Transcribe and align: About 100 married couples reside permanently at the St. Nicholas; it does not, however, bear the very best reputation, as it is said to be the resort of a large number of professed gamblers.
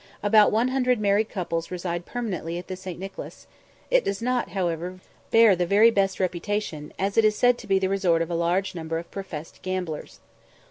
About 0.23 0.51
100 0.51 0.99
married 0.99 1.29
couples 1.29 1.69
reside 1.69 2.07
permanently 2.07 2.57
at 2.57 2.65
the 2.65 2.75
St. 2.75 2.97
Nicholas; 2.97 3.45
it 3.91 4.03
does 4.03 4.19
not, 4.19 4.49
however, 4.49 4.99
bear 5.29 5.55
the 5.55 5.67
very 5.67 5.91
best 5.91 6.19
reputation, 6.19 6.91
as 6.97 7.17
it 7.19 7.23
is 7.23 7.35
said 7.35 7.59
to 7.59 7.67
be 7.67 7.77
the 7.77 7.87
resort 7.87 8.23
of 8.23 8.31
a 8.31 8.33
large 8.33 8.73
number 8.73 8.97
of 8.97 9.11
professed 9.11 9.61
gamblers. 9.61 10.19